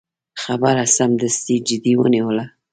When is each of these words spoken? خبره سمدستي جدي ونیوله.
خبره 0.43 0.83
سمدستي 0.97 1.55
جدي 1.67 1.93
ونیوله. 1.97 2.45